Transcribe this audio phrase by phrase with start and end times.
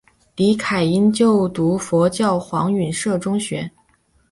[0.35, 3.69] 李凯茵就读佛教黄允畋中学。